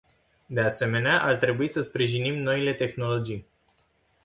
[0.49, 3.45] De asemenea, ar trebui să sprijinim noile tehnologii.